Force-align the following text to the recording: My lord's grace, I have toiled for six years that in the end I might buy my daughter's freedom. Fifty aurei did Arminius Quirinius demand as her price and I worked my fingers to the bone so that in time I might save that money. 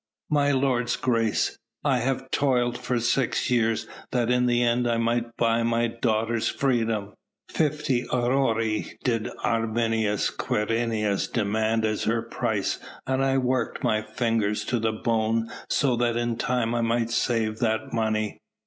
My 0.31 0.51
lord's 0.51 0.95
grace, 0.95 1.59
I 1.83 1.99
have 1.99 2.31
toiled 2.31 2.75
for 2.75 2.99
six 2.99 3.51
years 3.51 3.85
that 4.09 4.31
in 4.31 4.47
the 4.47 4.63
end 4.63 4.87
I 4.89 4.97
might 4.97 5.37
buy 5.37 5.61
my 5.61 5.85
daughter's 5.89 6.49
freedom. 6.49 7.13
Fifty 7.51 8.07
aurei 8.11 8.97
did 9.03 9.29
Arminius 9.43 10.31
Quirinius 10.31 11.27
demand 11.27 11.85
as 11.85 12.05
her 12.05 12.23
price 12.23 12.79
and 13.05 13.23
I 13.23 13.37
worked 13.37 13.83
my 13.83 14.01
fingers 14.01 14.65
to 14.65 14.79
the 14.79 14.91
bone 14.91 15.51
so 15.69 15.95
that 15.97 16.17
in 16.17 16.35
time 16.35 16.73
I 16.73 16.81
might 16.81 17.11
save 17.11 17.59
that 17.59 17.93
money. 17.93 18.39